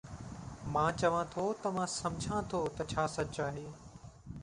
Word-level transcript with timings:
مان 0.73 0.89
چوان 1.01 1.23
ٿو 1.33 1.43
ته 1.61 1.67
مان 1.75 1.87
سمجهان 2.01 2.41
ٿو 2.51 2.59
ته 2.75 2.81
ڇا 2.91 3.03
سچ 3.15 3.35
آهي 3.47 3.67